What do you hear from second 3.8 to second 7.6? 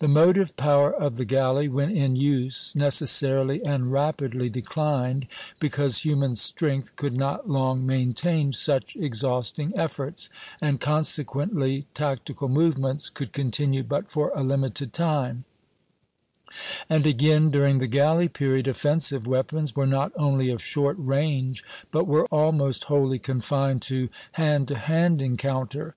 rapidly declined, because human strength could not